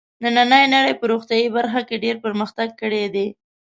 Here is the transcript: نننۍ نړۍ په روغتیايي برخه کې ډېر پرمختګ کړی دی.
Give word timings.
نننۍ 0.23 0.63
نړۍ 0.75 0.93
په 0.99 1.05
روغتیايي 1.11 1.49
برخه 1.57 1.81
کې 1.87 2.01
ډېر 2.03 2.15
پرمختګ 2.25 2.69
کړی 2.81 3.03
دی. 3.15 3.27